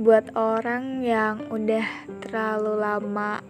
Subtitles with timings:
[0.00, 1.84] buat orang yang udah
[2.24, 3.44] terlalu lama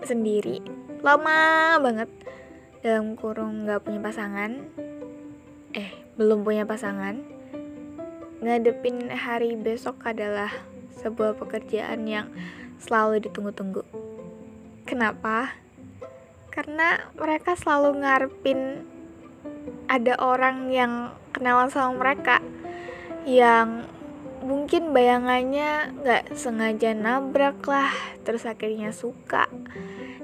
[0.00, 0.64] sendiri.
[1.04, 2.08] Lama banget.
[2.80, 4.56] Dalam kurung nggak punya pasangan.
[5.76, 7.20] Eh belum punya pasangan.
[8.40, 10.48] Ngadepin hari besok adalah
[10.96, 12.32] sebuah pekerjaan yang
[12.80, 13.84] selalu ditunggu-tunggu.
[14.88, 15.60] Kenapa?
[16.48, 18.88] Karena mereka selalu ngarepin
[19.92, 22.40] ada orang yang kenalan sama mereka
[23.28, 23.84] yang
[24.50, 27.94] mungkin bayangannya nggak sengaja nabrak lah
[28.26, 29.46] terus akhirnya suka.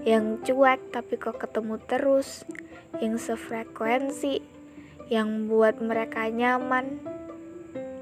[0.03, 2.43] Yang cuek tapi kok ketemu terus.
[2.99, 4.43] Yang sefrekuensi
[5.07, 6.99] yang buat mereka nyaman.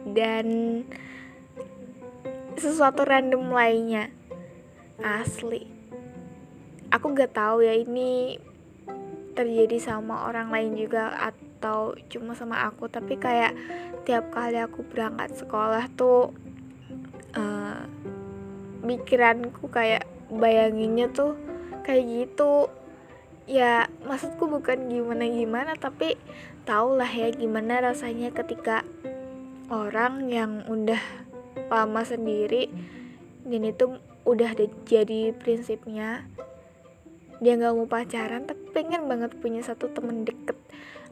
[0.08, 0.48] Dan
[2.56, 4.08] sesuatu random lainnya.
[5.04, 5.68] Asli.
[6.88, 8.38] Aku gak tahu ya ini
[9.34, 11.10] terjadi sama orang lain juga
[12.12, 13.56] cuma sama aku tapi kayak
[14.04, 16.30] tiap kali aku berangkat sekolah tuh
[17.34, 17.80] uh,
[18.84, 21.36] pikiranku kayak bayanginnya tuh
[21.84, 22.68] kayak gitu.
[23.44, 26.16] Ya maksudku bukan gimana gimana tapi
[26.64, 28.80] tau lah ya gimana rasanya ketika
[29.68, 31.00] orang yang udah
[31.68, 32.72] lama sendiri
[33.44, 34.56] dan itu udah
[34.88, 36.24] jadi prinsipnya
[37.44, 40.56] dia nggak mau pacaran tapi pengen banget punya satu temen deket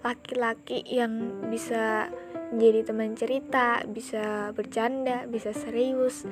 [0.02, 2.10] laki-laki yang bisa
[2.52, 6.26] jadi teman cerita, bisa bercanda, bisa serius.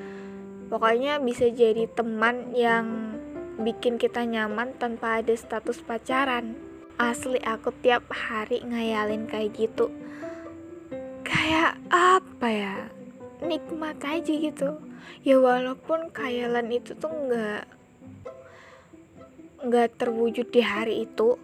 [0.69, 3.17] Pokoknya bisa jadi teman yang
[3.63, 6.55] bikin kita nyaman tanpa ada status pacaran.
[7.01, 9.89] Asli aku tiap hari ngayalin kayak gitu.
[11.25, 12.77] Kayak apa ya?
[13.41, 14.77] Nikmat aja gitu.
[15.25, 17.65] Ya walaupun khayalan itu tuh nggak
[19.61, 21.37] nggak terwujud di hari itu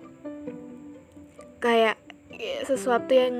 [1.61, 2.01] kayak
[2.65, 3.37] sesuatu yang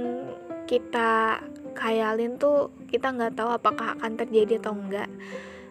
[0.67, 1.41] kita
[1.77, 5.11] khayalin tuh kita nggak tahu apakah akan terjadi atau enggak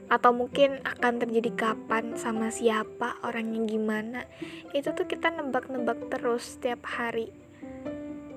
[0.06, 4.22] atau mungkin akan terjadi kapan sama siapa orangnya gimana.
[4.70, 7.34] Itu tuh kita nebak-nebak terus setiap hari.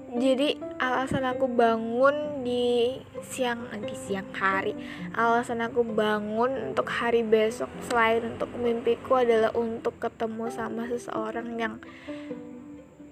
[0.08, 4.72] Jadi alasan aku bangun di siang di siang hari.
[5.12, 11.76] Alasan aku bangun untuk hari besok selain untuk mimpiku adalah untuk ketemu sama seseorang yang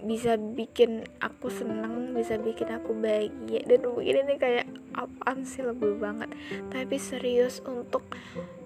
[0.07, 3.61] bisa bikin aku seneng bisa bikin aku bahagia.
[3.69, 6.33] Dan mungkin ini kayak apaan sih lebih banget.
[6.73, 8.07] Tapi serius untuk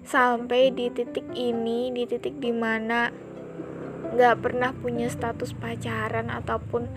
[0.07, 3.11] sampai di titik ini di titik di mana
[4.11, 6.87] nggak pernah punya status pacaran ataupun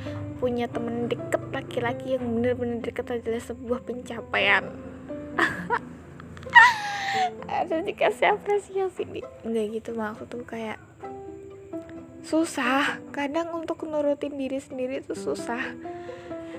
[0.42, 4.64] punya temen deket laki-laki yang bener-bener deket adalah sebuah pencapaian.
[7.46, 9.06] Ada dikasih apresiasi
[9.46, 10.82] nggak gitu maksud tuh kayak
[12.24, 13.04] susah.
[13.12, 15.60] Kadang untuk nurutin diri sendiri itu susah.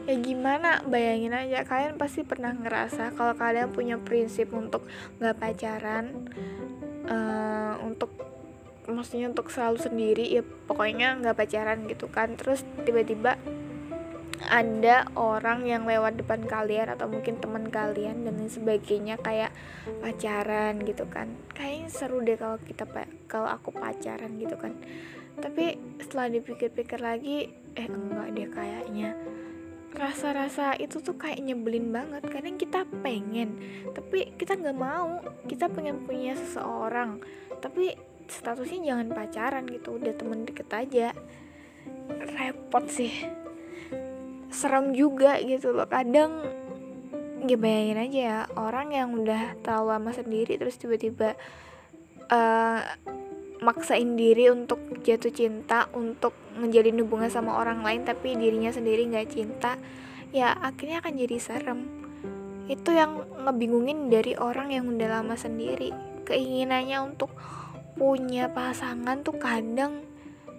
[0.05, 0.85] Ya gimana?
[0.85, 4.85] Bayangin aja kalian pasti pernah ngerasa kalau kalian punya prinsip untuk
[5.17, 6.29] nggak pacaran
[7.09, 8.13] uh, untuk
[8.85, 12.37] maksudnya untuk selalu sendiri ya pokoknya nggak pacaran gitu kan.
[12.37, 13.41] Terus tiba-tiba
[14.45, 19.49] ada orang yang lewat depan kalian atau mungkin teman kalian dan lain sebagainya kayak
[20.05, 21.33] pacaran gitu kan.
[21.57, 22.85] Kayaknya seru deh kalau kita
[23.25, 24.77] kalau aku pacaran gitu kan
[25.39, 29.09] tapi setelah dipikir-pikir lagi eh enggak deh kayaknya.
[29.95, 32.27] Rasa-rasa itu tuh kayak nyebelin banget.
[32.27, 33.59] Kadang kita pengen
[33.95, 35.23] tapi kita nggak mau.
[35.47, 37.23] Kita pengen punya seseorang
[37.63, 37.95] tapi
[38.27, 39.95] statusnya jangan pacaran gitu.
[39.95, 41.07] Udah temen deket aja.
[42.35, 43.11] Repot sih.
[44.51, 45.87] Serem juga gitu loh.
[45.87, 46.43] Kadang
[47.45, 51.37] ya bayangin aja ya orang yang udah terlalu lama sendiri terus tiba-tiba
[52.33, 52.81] uh,
[53.65, 59.33] maksain diri untuk jatuh cinta untuk ngejalin hubungan sama orang lain tapi dirinya sendiri nggak
[59.33, 59.81] cinta
[60.29, 61.79] ya akhirnya akan jadi serem.
[62.69, 65.93] Itu yang ngebingungin dari orang yang udah lama sendiri.
[66.25, 67.33] Keinginannya untuk
[67.95, 70.03] punya pasangan tuh kadang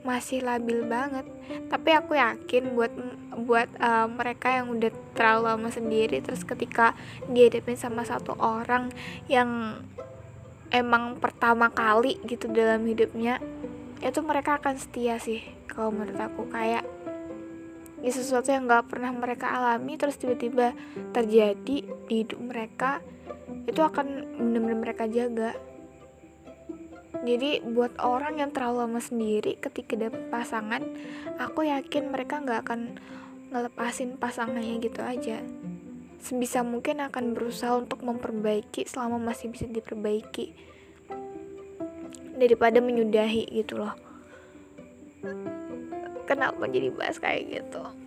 [0.06, 1.26] masih labil banget.
[1.66, 2.94] Tapi aku yakin buat
[3.36, 6.96] buat uh, mereka yang udah terlalu lama sendiri terus ketika
[7.28, 8.88] dihadapin sama satu orang
[9.28, 9.82] yang
[10.70, 13.38] emang pertama kali gitu dalam hidupnya
[14.02, 16.48] itu mereka akan setia sih kalau menurut aku.
[16.50, 16.84] Kayak
[18.04, 20.76] ya sesuatu yang gak pernah mereka alami terus tiba-tiba
[21.16, 23.00] terjadi di hidup mereka
[23.66, 25.56] itu akan benar-benar mereka jaga.
[27.26, 30.84] Jadi buat orang yang terlalu lama sendiri ketika dapet pasangan
[31.40, 33.00] aku yakin mereka nggak akan
[33.50, 35.40] ngelepasin pasangannya gitu aja
[36.26, 40.50] sebisa mungkin akan berusaha untuk memperbaiki selama masih bisa diperbaiki.
[42.34, 43.94] Daripada menyudahi gitu loh.
[46.26, 48.05] Kenapa jadi bahas kayak gitu